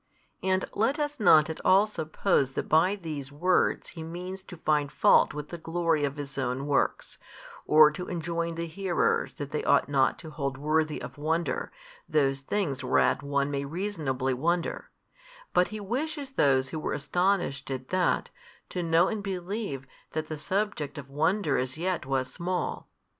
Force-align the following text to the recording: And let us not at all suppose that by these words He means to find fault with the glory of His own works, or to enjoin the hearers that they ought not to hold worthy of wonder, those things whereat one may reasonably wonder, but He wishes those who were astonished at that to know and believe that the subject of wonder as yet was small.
And 0.41 0.65
let 0.73 0.97
us 0.97 1.19
not 1.19 1.47
at 1.47 1.63
all 1.63 1.85
suppose 1.85 2.53
that 2.53 2.67
by 2.67 2.95
these 2.95 3.31
words 3.31 3.89
He 3.89 4.01
means 4.01 4.41
to 4.41 4.57
find 4.57 4.91
fault 4.91 5.31
with 5.35 5.49
the 5.49 5.59
glory 5.59 6.05
of 6.05 6.15
His 6.15 6.39
own 6.39 6.65
works, 6.65 7.19
or 7.67 7.91
to 7.91 8.07
enjoin 8.07 8.55
the 8.55 8.65
hearers 8.65 9.35
that 9.35 9.51
they 9.51 9.63
ought 9.63 9.89
not 9.89 10.17
to 10.17 10.31
hold 10.31 10.57
worthy 10.57 10.99
of 11.03 11.19
wonder, 11.19 11.71
those 12.09 12.39
things 12.39 12.83
whereat 12.83 13.21
one 13.21 13.51
may 13.51 13.63
reasonably 13.63 14.33
wonder, 14.33 14.89
but 15.53 15.67
He 15.67 15.79
wishes 15.79 16.31
those 16.31 16.69
who 16.69 16.79
were 16.79 16.93
astonished 16.93 17.69
at 17.69 17.89
that 17.89 18.31
to 18.69 18.81
know 18.81 19.07
and 19.07 19.21
believe 19.21 19.85
that 20.13 20.29
the 20.29 20.35
subject 20.39 20.97
of 20.97 21.11
wonder 21.11 21.59
as 21.59 21.77
yet 21.77 22.07
was 22.07 22.27
small. 22.33 22.89